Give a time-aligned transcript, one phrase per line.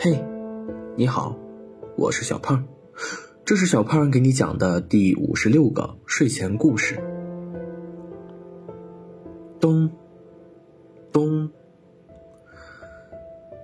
[0.00, 0.24] 嘿，
[0.94, 1.36] 你好，
[1.96, 2.64] 我是小胖，
[3.44, 7.02] 这是小胖给你讲的第五十六个睡前故事。
[9.58, 9.90] 咚，
[11.12, 11.50] 咚，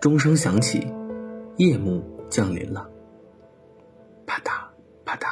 [0.00, 0.84] 钟声响起，
[1.58, 2.90] 夜幕降临了。
[4.26, 4.50] 啪嗒
[5.04, 5.28] 啪嗒，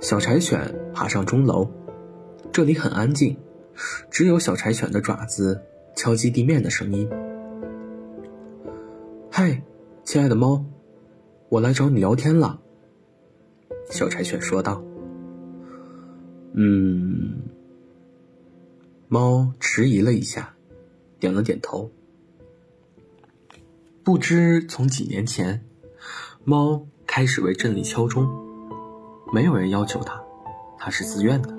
[0.00, 1.70] 小柴犬爬上钟楼，
[2.50, 3.36] 这里很安静，
[4.10, 5.62] 只有小柴犬的爪子
[5.94, 7.08] 敲击地面的声音。
[9.38, 9.62] 嗨，
[10.02, 10.64] 亲爱的猫，
[11.50, 12.58] 我来找你聊天了。
[13.90, 14.82] 小柴犬说道。
[16.54, 17.42] 嗯，
[19.08, 20.54] 猫迟疑了一下，
[21.20, 21.90] 点了点头。
[24.02, 25.62] 不知从几年前，
[26.44, 28.26] 猫开始为镇里敲钟，
[29.34, 30.18] 没有人要求它，
[30.78, 31.54] 它是自愿的。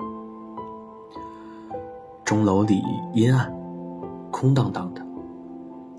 [2.24, 2.82] 钟楼里
[3.14, 3.48] 阴暗，
[4.32, 5.07] 空荡荡的。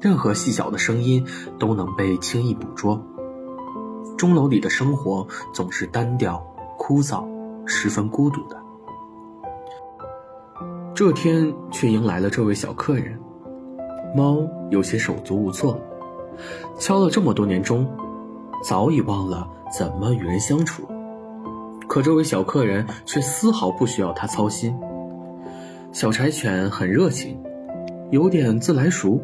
[0.01, 1.25] 任何细小的声音
[1.57, 3.01] 都能被轻易捕捉。
[4.17, 6.45] 钟楼里的生活总是单调、
[6.77, 7.25] 枯燥、
[7.65, 8.57] 十分孤独的。
[10.93, 13.17] 这天却迎来了这位小客人，
[14.15, 14.37] 猫
[14.69, 15.79] 有些手足无措。
[16.77, 17.87] 敲了这么多年钟，
[18.63, 20.83] 早已忘了怎么与人相处。
[21.87, 24.77] 可这位小客人却丝毫不需要他操心。
[25.91, 27.41] 小柴犬很热情，
[28.11, 29.21] 有点自来熟。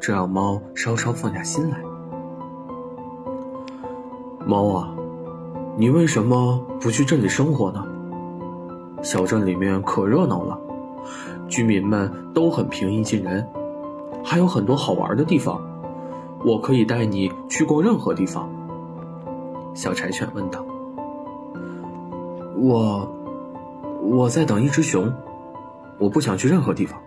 [0.00, 1.78] 这让猫稍稍放下心来。
[4.46, 4.94] 猫啊，
[5.76, 7.84] 你为什么不去镇里生活呢？
[9.02, 10.58] 小镇里面可热闹了，
[11.48, 13.46] 居民们都很平易近人，
[14.24, 15.60] 还有很多好玩的地方。
[16.44, 18.48] 我可以带你去过任何地方。
[19.74, 20.64] 小柴犬问道。
[22.56, 23.06] 我，
[24.02, 25.12] 我在等一只熊，
[25.98, 26.98] 我不想去任何地方。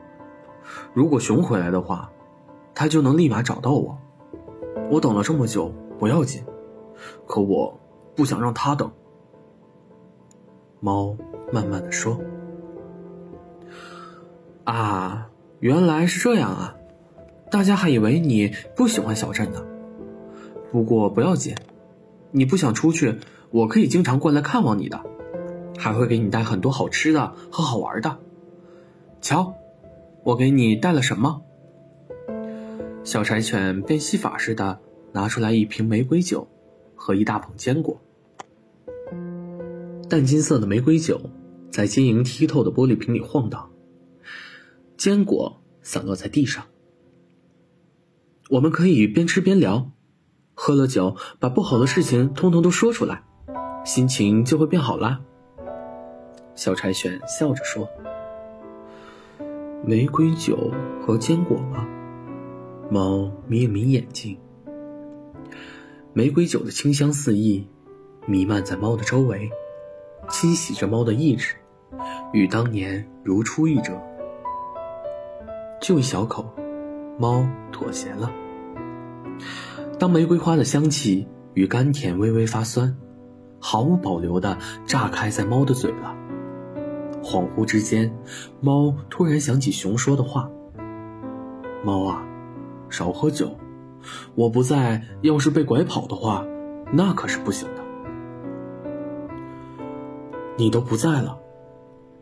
[0.93, 2.07] 如果熊回来的话。
[2.75, 3.97] 他就能立马找到我。
[4.89, 6.43] 我等了这么久不要紧，
[7.27, 7.79] 可我
[8.15, 8.91] 不想让他等。
[10.79, 11.15] 猫
[11.51, 12.19] 慢慢的说
[14.65, 15.29] ：“啊，
[15.59, 16.75] 原来是这样啊！
[17.49, 19.63] 大家还以为你不喜欢小镇呢。
[20.71, 21.55] 不过不要紧，
[22.31, 23.19] 你不想出去，
[23.51, 24.99] 我可以经常过来看望你的，
[25.77, 28.17] 还会给你带很多好吃的和好玩的。
[29.21, 29.53] 瞧，
[30.23, 31.41] 我给你带了什么？”
[33.03, 34.79] 小柴犬变戏法似的
[35.11, 36.47] 拿出来一瓶玫瑰酒，
[36.95, 38.01] 和一大捧坚果。
[40.09, 41.19] 淡金色的玫瑰酒
[41.69, 43.71] 在晶莹剔透的玻璃瓶里晃荡，
[44.95, 46.63] 坚果散落在地上。
[48.49, 49.91] 我们可以边吃边聊，
[50.53, 53.23] 喝了酒把不好的事情通通都说出来，
[53.83, 55.19] 心情就会变好啦。
[56.55, 57.89] 小柴犬笑着说
[59.85, 60.71] ：“玫瑰酒
[61.05, 61.85] 和坚果吗？”
[62.93, 64.37] 猫眯了眯眼睛，
[66.13, 67.67] 玫瑰酒的清香四溢，
[68.27, 69.49] 弥漫在猫的周围，
[70.29, 71.55] 侵袭着猫的意志，
[72.33, 73.99] 与当年如出一辙。
[75.81, 76.45] 就一小口，
[77.17, 78.31] 猫妥协了。
[79.97, 82.95] 当玫瑰花的香气与甘甜微微发酸，
[83.59, 84.55] 毫无保留地
[84.85, 86.15] 炸开在猫的嘴了。
[87.23, 88.15] 恍惚之间，
[88.61, 90.47] 猫突然想起熊说的话
[91.83, 92.23] ：“猫啊。”
[92.93, 93.49] 少喝酒，
[94.35, 96.45] 我不在，要是被拐跑的话，
[96.91, 97.81] 那可是不行的。
[100.55, 101.35] 你都不在了，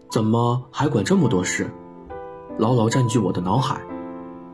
[0.09, 1.69] 怎么还管这么多事？
[2.57, 3.81] 牢牢占据我的脑海，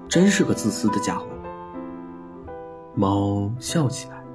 [0.10, 1.28] 真是个自私的家伙。
[2.96, 4.26] 猫笑起来，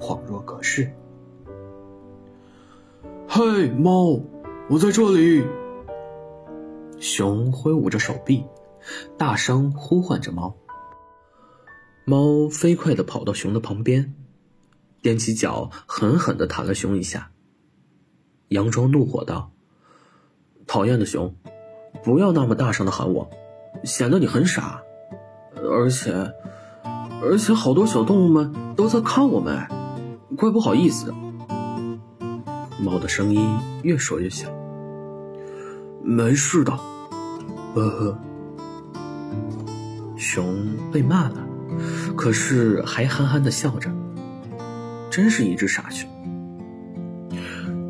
[0.00, 0.92] 恍若隔世。
[3.28, 4.18] 嘿，猫，
[4.68, 5.46] 我在这里。
[6.98, 8.44] 熊挥舞着手臂，
[9.16, 10.52] 大声呼唤着猫。
[12.06, 14.14] 猫飞快地跑到熊的旁边，
[15.02, 17.30] 踮起脚狠狠地弹了熊一下。
[18.50, 19.52] 佯装怒火道
[20.68, 21.34] ：“讨厌的熊，
[22.02, 23.30] 不要那么大声的喊我，
[23.84, 24.82] 显得你很傻。
[25.56, 26.12] 而且，
[27.22, 29.66] 而且好多小动物们都在看我们，
[30.36, 31.10] 怪不好意思。”
[32.78, 34.50] 猫的声音越说越小。
[36.02, 36.72] 没事的，
[37.74, 38.18] 呵呵。
[40.18, 41.48] 熊被骂了。
[42.16, 43.90] 可是还憨憨的笑着，
[45.10, 46.08] 真是一只傻熊。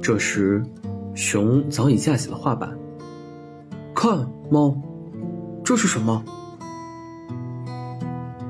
[0.03, 0.65] 这时，
[1.15, 2.77] 熊早已架起了画板。
[3.95, 4.77] 看，猫，
[5.65, 6.25] 这是什么？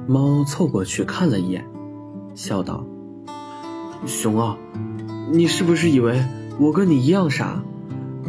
[0.06, 1.64] 猫凑过去看了一眼，
[2.34, 2.84] 笑道
[4.06, 4.56] ：“熊啊，
[5.30, 6.24] 你是不是以为
[6.58, 7.62] 我跟你一样傻？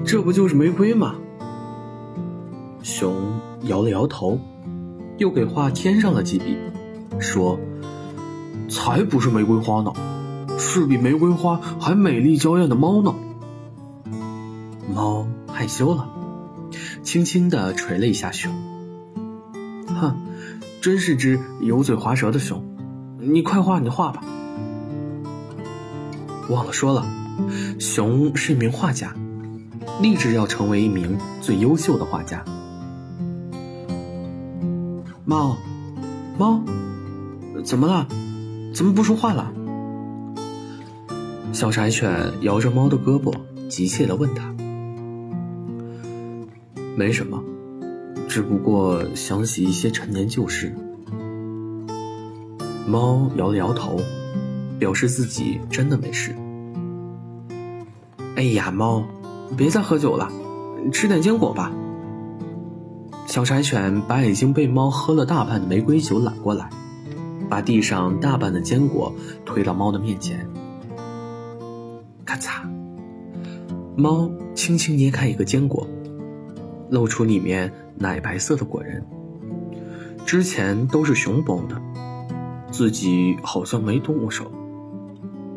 [0.05, 1.15] 这不就是玫瑰吗？”
[2.83, 3.15] 熊
[3.63, 4.39] 摇了摇头，
[5.17, 6.57] 又给画添上了几笔。
[7.19, 7.59] 说
[8.69, 9.93] ：“才不是玫瑰花呢，
[10.57, 13.15] 是比玫瑰花还美丽娇艳的猫呢。
[14.93, 16.09] 猫害羞了，
[17.03, 18.53] 轻轻地捶了一下熊。
[19.87, 20.15] 哼，
[20.81, 22.63] 真是只油嘴滑舌的熊，
[23.19, 24.23] 你快画你的画吧。
[26.49, 27.05] 忘了说了，
[27.79, 29.15] 熊是一名画家，
[30.01, 32.45] 立志要成为一名最优秀的画家。
[35.25, 35.57] 猫，
[36.37, 36.61] 猫，
[37.65, 38.07] 怎么了？
[38.75, 39.51] 怎么不说话了？
[41.51, 43.33] 小柴犬摇着猫的胳膊，
[43.67, 44.53] 急切地问他
[46.95, 47.43] ：“没什么，
[48.29, 50.75] 只不过想起一些陈年旧事。”
[52.87, 53.99] 猫摇了摇头，
[54.77, 56.35] 表示自己真的没事。
[58.35, 59.03] 哎呀，猫，
[59.57, 60.31] 别再喝酒了，
[60.93, 61.71] 吃点坚果吧。
[63.25, 66.69] 小柴犬把已经被猫喝了大半的玫瑰酒揽过来，
[67.49, 69.13] 把地上大半的坚果
[69.45, 70.47] 推到猫的面前。
[72.25, 72.67] 咔嚓，
[73.95, 75.87] 猫轻轻捏开一个坚果，
[76.89, 79.03] 露出里面奶白色的果仁。
[80.25, 81.79] 之前都是熊剥的，
[82.71, 84.51] 自己好像没动过手。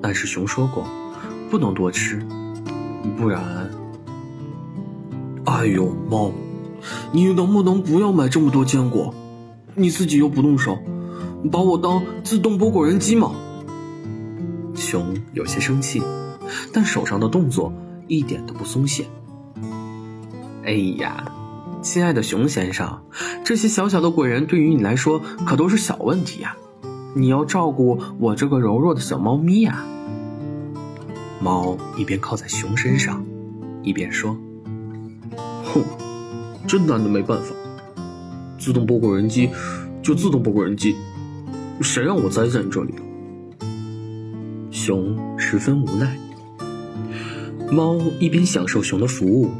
[0.00, 0.84] 但是熊说过，
[1.50, 2.23] 不能多吃，
[3.17, 3.70] 不然……
[5.44, 6.31] 哎呦，猫！
[7.11, 9.14] 你能不能不要买这么多坚果？
[9.75, 10.79] 你自己又不动手，
[11.50, 13.32] 把我当自动剥果仁机吗？
[14.75, 16.02] 熊有些生气，
[16.73, 17.73] 但手上的动作
[18.06, 19.06] 一点都不松懈。
[20.64, 21.32] 哎呀，
[21.82, 23.02] 亲爱的熊先生，
[23.44, 26.56] 这些小小的果仁对于你来说可都是小问题呀！
[27.14, 29.84] 你要照顾我这个柔弱的小猫咪呀！
[31.41, 33.25] 猫一边靠在熊身上，
[33.82, 34.37] 一边说
[35.64, 35.82] ：“哼。”
[36.67, 37.55] 真拿你没办法，
[38.58, 39.49] 自动剥果仁机
[40.02, 40.94] 就自动剥果仁机，
[41.80, 43.02] 谁让我栽在你这里了？
[44.70, 46.19] 熊十分无奈。
[47.70, 49.50] 猫一边享受熊的服务，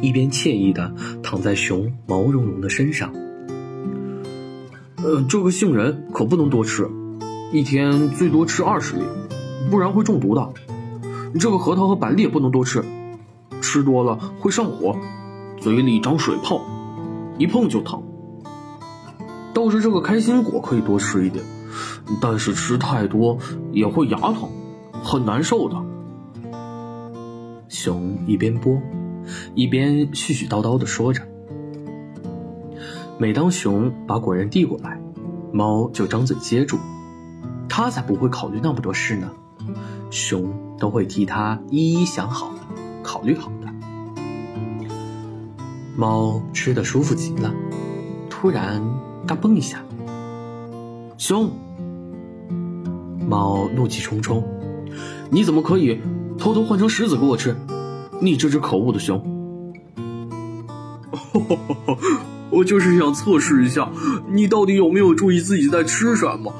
[0.00, 3.12] 一边惬意的躺在熊毛茸茸的身上。
[4.96, 6.88] 呃，这个杏仁可不能多吃，
[7.52, 9.02] 一天最多吃二十粒，
[9.70, 10.52] 不然会中毒的。
[11.38, 12.84] 这个核桃和板栗也不能多吃，
[13.60, 14.96] 吃多了会上火。
[15.58, 16.60] 嘴里长水泡，
[17.36, 18.02] 一碰就疼。
[19.52, 21.44] 倒是这个开心果可以多吃一点，
[22.20, 23.38] 但是吃太多
[23.72, 24.48] 也会牙疼，
[25.02, 25.76] 很难受的。
[27.68, 28.80] 熊一边剥，
[29.54, 31.22] 一边絮絮叨叨的说着。
[33.18, 35.00] 每当熊把果仁递过来，
[35.52, 36.78] 猫就张嘴接住。
[37.68, 39.30] 它才不会考虑那么多事呢，
[40.10, 42.52] 熊都会替它一一想好，
[43.02, 43.68] 考虑好的。
[45.96, 47.52] 猫吃的舒服极了，
[48.28, 48.82] 突然
[49.30, 49.78] 嘎嘣一下，
[51.16, 51.52] 熊！
[53.28, 54.42] 猫怒气冲冲，
[55.30, 56.00] 你怎么可以
[56.36, 57.54] 偷偷换成石子给我吃？
[58.20, 59.22] 你这只可恶的熊！
[62.50, 63.88] 我就是想测试一下，
[64.28, 66.52] 你到底有没有注意自己在吃什么？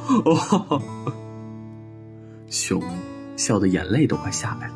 [2.46, 2.80] 熊
[3.34, 4.74] 笑得眼泪都快下来了。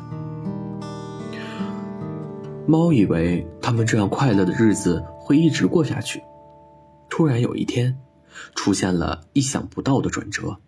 [2.67, 6.21] 猫以为他们这样快乐的日子会一直过下去，
[7.17, 7.97] 突然有一天，
[8.55, 10.59] 出现了意想不到的转折。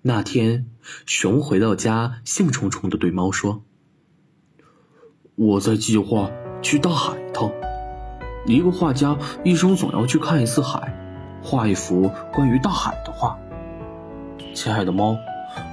[0.00, 0.66] 那天，
[1.06, 3.62] 熊回到家，兴冲冲地对猫说
[5.38, 7.52] ：“我在计划去大海一趟。
[8.44, 10.92] 一个画家一生总要去看一次海，
[11.44, 13.38] 画一幅关于大海的画。
[14.52, 15.16] 亲爱的猫，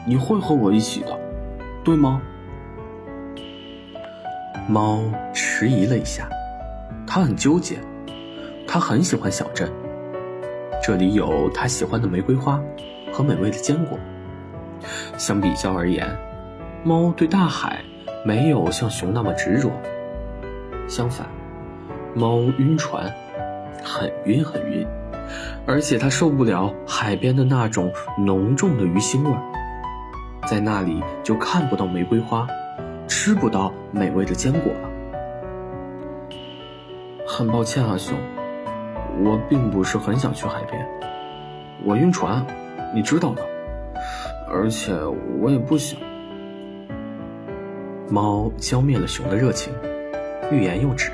[0.05, 1.19] 你会和我一起的，
[1.83, 2.21] 对吗？”
[4.69, 6.29] 猫迟疑了一下，
[7.07, 7.79] 它很纠结。
[8.71, 9.67] 他很喜欢小镇，
[10.79, 12.61] 这里有他喜欢的玫瑰花
[13.11, 13.97] 和美味的坚果。
[15.17, 16.07] 相比较而言，
[16.83, 17.81] 猫对大海
[18.23, 19.71] 没有像熊那么执着。
[20.87, 21.27] 相反，
[22.13, 23.11] 猫晕船，
[23.83, 24.85] 很晕很晕，
[25.65, 29.41] 而且它受不了海边的那种浓重的鱼腥味儿，
[30.45, 32.45] 在那里就看不到玫瑰花。
[33.07, 34.89] 吃不到美味的坚果了。
[37.25, 38.15] 很抱歉啊，熊，
[39.21, 40.87] 我并不是很想去海边，
[41.83, 42.45] 我晕船，
[42.93, 43.41] 你知道的。
[44.51, 44.93] 而且
[45.39, 45.99] 我也不想。
[48.09, 49.73] 猫浇灭了熊的热情，
[50.51, 51.11] 欲言又止。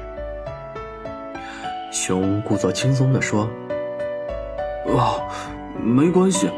[1.91, 3.49] 熊故作轻松地说
[4.95, 5.19] ：“啊，
[5.81, 6.49] 没关系，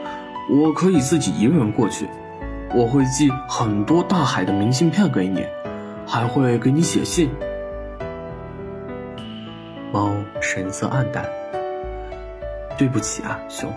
[0.51, 2.07] 我可以自己一个人过去。”
[2.75, 5.45] 我会寄很多大海的明信片给你，
[6.05, 7.29] 还会给你写信。
[9.93, 10.11] 猫
[10.41, 11.25] 神色黯淡。
[12.77, 13.73] 对不起啊，熊。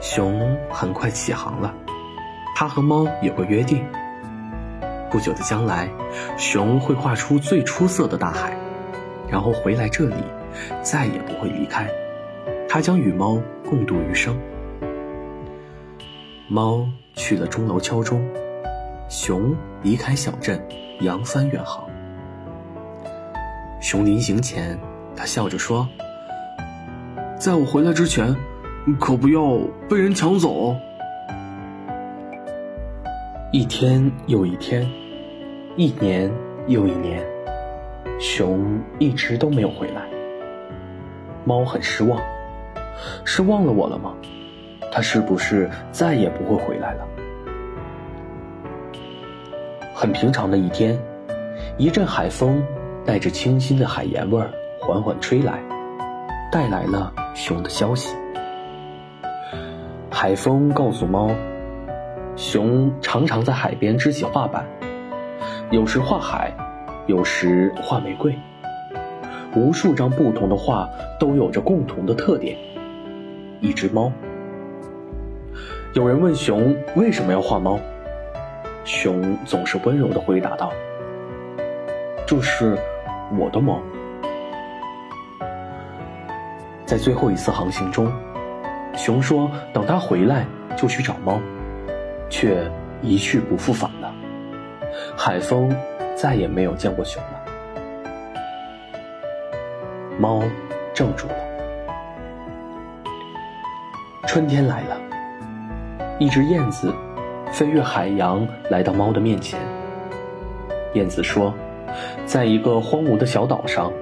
[0.00, 1.74] 熊很快起航了，
[2.54, 3.84] 它和猫有个约定：
[5.10, 5.88] 不久的将来，
[6.38, 8.56] 熊会画出最出色的大海，
[9.28, 10.14] 然后回来这里，
[10.80, 11.90] 再也不会离开。
[12.68, 14.38] 它将与猫共度余生。
[16.48, 18.24] 猫去了钟楼敲钟，
[19.08, 20.64] 熊离开小镇，
[21.00, 21.84] 扬帆远航。
[23.80, 24.78] 熊临行前，
[25.16, 25.88] 他笑着说
[27.40, 28.36] ：“在我回来之前，
[29.00, 29.58] 可不要
[29.88, 30.76] 被人抢走。”
[33.52, 34.86] 一天又一天，
[35.76, 36.30] 一年
[36.66, 37.24] 又一年，
[38.20, 40.02] 熊一直都没有回来。
[41.44, 42.20] 猫很失望，
[43.24, 44.14] 是忘了我了吗？
[44.92, 47.06] 他是不是再也不会回来了？
[49.94, 50.98] 很平常的一天，
[51.78, 52.62] 一阵海风
[53.04, 54.50] 带着清新的海盐味儿
[54.86, 55.58] 缓缓吹来，
[56.52, 58.16] 带来了熊的消息。
[60.08, 61.28] 海风告诉猫，
[62.36, 64.64] 熊常常在海边支起画板，
[65.72, 66.54] 有时画海，
[67.06, 68.32] 有时画玫瑰。
[69.56, 70.88] 无数张不同的画
[71.18, 72.56] 都有着共同的特点：
[73.60, 74.12] 一只猫。
[75.94, 77.80] 有人问熊为什么要画猫，
[78.84, 80.72] 熊总是温柔的回答道
[82.24, 82.78] ：“这是
[83.36, 83.80] 我的猫。”
[86.86, 88.10] 在最后一次航行中，
[88.96, 91.40] 熊说：“等他回来就去找猫，
[92.30, 92.70] 却
[93.02, 94.14] 一去不复返了。
[95.16, 95.76] 海风
[96.14, 97.42] 再也没有见过熊了。”
[100.16, 100.40] 猫
[100.94, 101.34] 怔住了。
[104.26, 104.96] 春天来了。
[106.18, 106.94] 一只燕子
[107.52, 109.60] 飞越海洋，来到猫的面前。
[110.94, 111.52] 燕子说
[112.24, 113.92] ：“在一个荒芜的小岛上，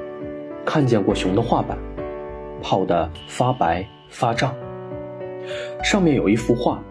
[0.65, 1.77] 看见过熊的画板，
[2.65, 4.55] 泡得发白发胀。
[5.83, 6.83] 上面有一幅画，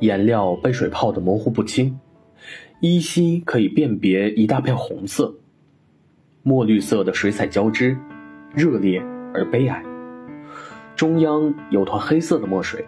[0.00, 2.00] 颜料被水泡得模糊不清，
[2.80, 5.34] 依稀可以辨别一大片红色。
[6.42, 7.98] 墨绿色的水彩交织，
[8.54, 9.02] 热烈
[9.34, 9.82] 而悲哀。
[10.96, 12.82] 中央有团黑色的墨水。”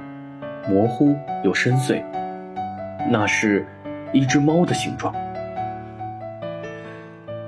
[0.69, 2.05] 模糊又深邃，
[3.11, 3.67] 那是
[4.13, 5.13] 一只猫的形状。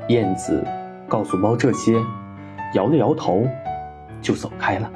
[0.08, 0.66] 燕子
[1.06, 1.94] 告诉猫这些，
[2.74, 3.46] 摇了摇头，
[4.22, 4.90] 就走开了。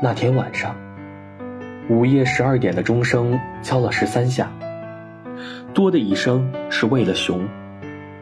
[0.00, 0.76] 那天晚上，
[1.88, 4.48] 午夜十二点的钟声敲了十三下，
[5.74, 7.44] 多的一声是为了熊，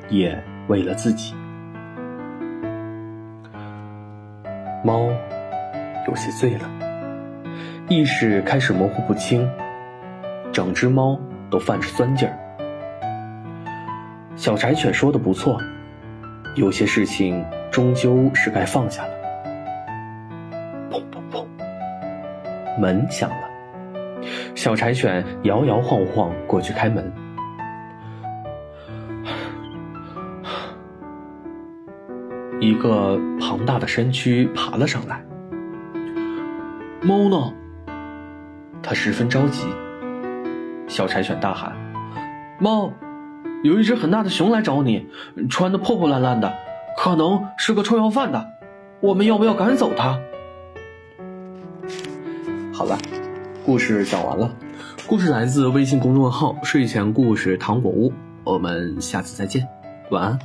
[0.08, 1.34] 也为了自己。
[4.82, 5.10] 猫。
[6.06, 6.68] 有些醉了，
[7.88, 9.50] 意识开始模糊不清，
[10.52, 12.36] 整只猫都泛着酸劲儿。
[14.36, 15.58] 小柴犬说的不错，
[16.54, 19.10] 有些事情终究是该放下了。
[20.90, 21.44] 砰砰砰，
[22.80, 23.48] 门响了，
[24.54, 27.12] 小柴犬摇摇晃晃过去开门，
[32.60, 35.24] 一个庞大的身躯爬了上来。
[37.02, 37.52] 猫呢？
[38.80, 39.66] 他十分着急。
[40.86, 41.74] 小柴犬大喊
[42.60, 42.92] ：“猫，
[43.64, 45.06] 有一只很大的熊来找你，
[45.48, 46.52] 穿的破破烂烂的，
[46.98, 48.46] 可能是个臭要饭的。
[49.00, 50.20] 我们要不要赶走它？”
[52.74, 52.98] 好了，
[53.64, 54.54] 故事讲完了。
[55.06, 58.12] 故事来自微信公众号“睡前故事糖果屋”。
[58.44, 59.66] 我们下次再见，
[60.10, 60.38] 晚安。